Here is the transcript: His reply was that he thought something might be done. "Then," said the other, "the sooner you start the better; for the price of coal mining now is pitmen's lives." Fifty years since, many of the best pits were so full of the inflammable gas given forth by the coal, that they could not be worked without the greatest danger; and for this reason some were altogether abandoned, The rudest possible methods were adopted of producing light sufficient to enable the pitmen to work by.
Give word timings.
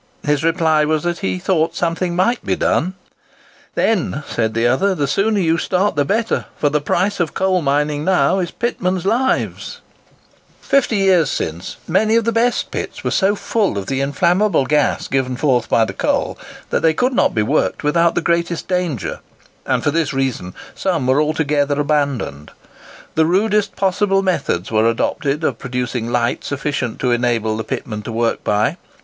His 0.23 0.43
reply 0.43 0.83
was 0.83 1.03
that 1.03 1.19
he 1.19 1.37
thought 1.37 1.75
something 1.75 2.15
might 2.15 2.43
be 2.43 2.55
done. 2.55 2.95
"Then," 3.75 4.23
said 4.27 4.55
the 4.55 4.65
other, 4.65 4.95
"the 4.95 5.05
sooner 5.05 5.39
you 5.39 5.59
start 5.59 5.95
the 5.95 6.03
better; 6.03 6.45
for 6.57 6.69
the 6.69 6.81
price 6.81 7.19
of 7.19 7.35
coal 7.35 7.61
mining 7.61 8.03
now 8.03 8.39
is 8.39 8.49
pitmen's 8.49 9.05
lives." 9.05 9.79
Fifty 10.59 10.95
years 10.95 11.29
since, 11.29 11.77
many 11.87 12.15
of 12.15 12.23
the 12.23 12.31
best 12.31 12.71
pits 12.71 13.03
were 13.03 13.11
so 13.11 13.35
full 13.35 13.77
of 13.77 13.85
the 13.85 14.01
inflammable 14.01 14.65
gas 14.65 15.07
given 15.07 15.35
forth 15.35 15.69
by 15.69 15.85
the 15.85 15.93
coal, 15.93 16.35
that 16.71 16.81
they 16.81 16.95
could 16.95 17.13
not 17.13 17.35
be 17.35 17.43
worked 17.43 17.83
without 17.83 18.15
the 18.15 18.21
greatest 18.25 18.67
danger; 18.67 19.19
and 19.67 19.83
for 19.83 19.91
this 19.91 20.13
reason 20.15 20.55
some 20.73 21.05
were 21.05 21.21
altogether 21.21 21.79
abandoned, 21.79 22.49
The 23.13 23.27
rudest 23.27 23.75
possible 23.75 24.23
methods 24.23 24.71
were 24.71 24.89
adopted 24.89 25.43
of 25.43 25.59
producing 25.59 26.09
light 26.11 26.43
sufficient 26.43 26.97
to 27.01 27.11
enable 27.11 27.55
the 27.55 27.63
pitmen 27.63 28.01
to 28.05 28.11
work 28.11 28.43
by. 28.43 28.77